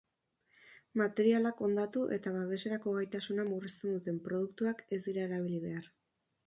[1.01, 5.91] Materialak hondatu eta babeserako gaitasuna murrizten duten produktuak ez dira erabili behar.